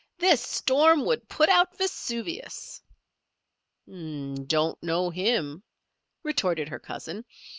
"This 0.17 0.41
storm 0.41 1.05
would 1.05 1.29
put 1.29 1.47
out 1.47 1.77
Vesuvius." 1.77 2.81
"Don't 3.87 4.81
know 4.81 5.11
him," 5.11 5.61
retorted 6.23 6.69
her 6.69 6.79
cousin. 6.79 7.23